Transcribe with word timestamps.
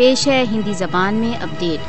پیش 0.00 0.28
ہے 0.28 0.44
ہندی 0.52 0.72
زبان 0.72 1.14
میں 1.14 1.32
اپڈیٹ۔ 1.42 1.80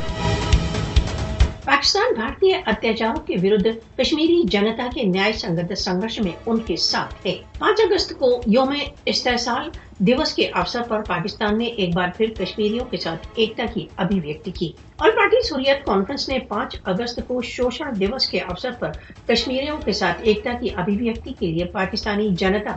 پاکستان 1.64 2.14
بھارتی 2.14 2.54
اتیاچاروں 2.54 3.26
کے 3.26 3.34
ورد 3.42 3.66
کشمیری 3.98 4.42
جنتا 4.48 4.88
کے 4.94 5.02
نیا 5.02 5.30
سنگت 5.38 5.78
سنگرش 5.78 6.20
میں 6.20 6.32
ان 6.46 6.60
کے 6.60 6.76
ساتھ 6.76 7.26
ہے۔ 7.26 7.38
پانچ 7.58 7.80
اگست 7.80 8.18
کو 8.18 8.40
یوم 8.46 8.74
استحصال 9.04 9.70
دیوس 10.06 10.32
کے 10.34 10.46
اوسر 10.54 10.82
پر 10.88 11.02
پاکستان 11.08 11.58
نے 11.58 11.64
ایک 11.64 11.94
بار 11.94 12.08
پھر 12.16 12.30
کشمیریوں 12.38 12.84
کے 12.84 12.96
ساتھ 12.96 13.26
ایکتا 13.34 13.64
کی 13.74 13.86
ابھیویکتی 13.96 14.50
کی 14.50 14.70
آل 14.98 15.10
پارٹی 15.10 15.42
سوریت 15.48 15.84
کانفرنس 15.84 16.28
نے 16.28 16.38
پانچ 16.48 16.76
اگست 16.84 17.20
کو 17.26 17.40
شوشن 17.42 18.00
دیوس 18.00 18.26
کے 18.26 18.40
اوسر 18.40 18.70
پر 18.78 18.90
کشمیریوں 19.28 19.76
کے 19.84 19.92
ساتھ 19.92 20.22
ایکتا 20.22 20.52
کی 20.60 20.70
ابھیویکتی 20.76 21.32
کے 21.38 21.46
لیے 21.46 21.64
پاکستانی 21.72 22.28
جنتا 22.38 22.76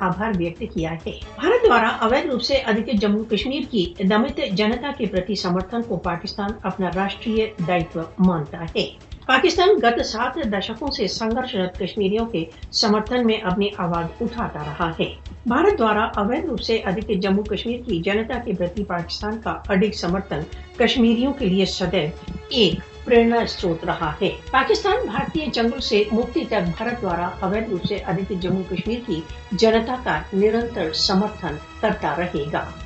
آبھار 0.00 0.32
ویکت 0.38 0.62
کیا 0.74 0.94
ہے 1.06 1.18
بھارت 1.34 1.66
دوارا 1.66 1.88
اویدھ 2.00 2.26
روپ 2.26 2.42
سے 2.42 2.54
ادھک 2.64 2.92
جموں 3.00 3.24
کشمیر 3.30 3.70
کی 3.70 3.84
دمت 4.00 4.40
جنتا 4.52 4.90
کے 4.98 5.06
پرتی 5.06 5.34
سمرتھن 5.34 5.82
کو 5.82 5.96
پاکستان 6.04 6.58
اپنا 6.62 6.90
راشٹریہ 6.96 7.46
دائتو 7.66 8.00
مانتا 8.18 8.64
ہے 8.74 8.88
پاکستان 9.26 9.68
گت 9.82 10.06
سات 10.06 10.38
دشکوں 10.52 10.90
سے 10.90 11.06
سنگرشرت 11.06 11.78
کشمیریوں 11.78 12.26
کے 12.26 12.44
سمرتھن 12.72 13.26
میں 13.26 13.36
اپنی 13.42 13.68
آواز 13.78 14.06
اٹھاتا 14.20 14.58
رہا 14.58 14.90
ہے۔ 15.00 15.14
بھارت 15.46 15.78
دوارا 15.78 16.04
اویدھ 16.04 16.46
روپ 16.46 16.60
سے 16.60 16.76
ادھک 16.76 17.22
جموں 17.22 17.44
کشمیر 17.44 17.80
کی 17.86 18.02
جنتا 18.04 18.38
کے 18.44 18.52
پرتی 18.58 18.84
پاکستان 18.84 19.40
کا 19.40 19.58
اڈک 19.68 19.94
سمرتھن 19.94 20.40
کشمیریوں 20.76 21.32
کے 21.32 21.46
لیے 21.46 21.64
سدیو 21.64 22.32
ایک 22.48 22.74
پریرنا 23.04 23.46
سروت 23.48 23.84
رہا 23.84 24.12
ہے۔ 24.22 24.30
پاکستان 24.50 24.96
بھارتی 25.04 25.46
جنگل 25.52 25.80
سے 25.80 26.04
مکتی 26.12 26.44
تک 26.44 26.68
بھارت 26.78 27.02
دوارا 27.02 27.28
اویدھ 27.40 27.70
روپ 27.70 27.84
سے 27.84 27.96
ادھک 27.96 28.32
جموں 28.40 28.62
کشمیر 28.70 28.98
کی 29.06 29.20
جنتا 29.52 29.94
کا 30.04 30.20
نرنتر 30.32 30.92
سمرتھن 30.92 31.54
کرتا 31.80 32.14
رہے 32.18 32.44
گا۔ 32.52 32.64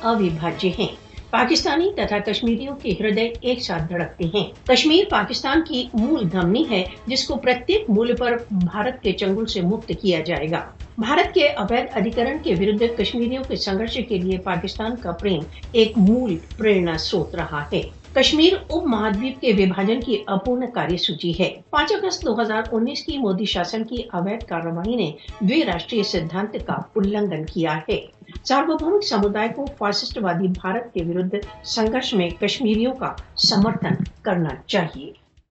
اوبھاجیہ 0.00 0.70
ہیں۔ 0.78 1.03
پاکستانی 1.34 1.90
تتھا 1.96 2.18
کشمیریوں 2.18 2.76
کے 2.76 2.90
ہردے 3.00 3.28
ایک 3.40 3.62
ساتھ 3.62 3.82
دھڑکتے 3.88 4.24
ہیں۔ 4.34 4.66
کشمیر 4.66 5.04
پاکستان 5.10 5.62
کی 5.68 5.88
مول 5.94 6.32
دھمنی 6.32 6.64
ہے، 6.70 6.84
جس 7.06 7.26
کو 7.26 7.36
پرتیک 7.36 7.90
مول 7.90 8.16
پر 8.16 8.36
بھارت 8.50 9.02
کے 9.02 9.12
چنگل 9.12 9.46
سے 9.46 9.60
مکت 9.60 9.92
کیا 10.02 10.20
جائے 10.20 10.50
گا۔ 10.50 10.60
بھارت 10.98 11.34
کے 11.34 11.48
اویدھ 11.48 11.96
ادھیکرن 11.96 12.36
کے 12.42 12.54
ورد 12.54 12.82
کشمیریوں 12.98 13.44
کے 13.44 13.56
سنگرش 13.56 13.98
کے 14.08 14.18
لیے 14.18 14.38
پاکستان 14.38 14.96
کا 14.96 15.10
پریم 15.10 15.42
ایک 15.72 15.92
مول 15.96 16.36
پریرنا 16.56 16.98
سوت 16.98 17.34
رہا 17.34 17.64
ہے۔ 17.72 17.82
کشمیر 18.14 18.52
اپ 18.70 18.86
مہادویپ 18.86 19.40
کے 19.40 19.52
وبھاجن 19.52 20.00
کی 20.00 20.22
اپورن 20.26 20.70
کاریہ 20.70 20.96
سوچی 20.96 21.32
ہے۔ 21.40 21.60
پانچ 21.70 21.92
اگست 21.92 22.24
دو 22.24 22.42
ہزار 22.42 22.62
انیس 22.72 23.02
کی 23.02 23.18
مودی 23.18 23.44
شاسن 23.44 23.84
کی 23.84 24.02
اویدھ 24.12 24.44
کارروائی 24.44 24.94
نے 24.96 25.12
دو 25.40 25.54
راشٹریہ 25.66 26.02
سدھانت 26.02 26.56
کا 26.66 26.76
النگن 26.96 27.44
کیا 27.46 27.78
ہے۔ 27.88 28.06
ساروبھومک 28.44 29.04
سمودائے 29.04 29.48
کو 29.56 29.64
فاسسٹ 29.78 30.18
وادی 30.18 30.48
بھارت 30.48 30.94
کے 30.94 31.02
ورد 31.02 31.34
سنگرش 31.64 32.14
میں 32.14 32.30
کشمیریوں 32.30 32.94
کا 32.94 33.12
سمرتھن 33.36 33.94
کرنا 34.22 34.54
چاہیے۔ 34.66 35.23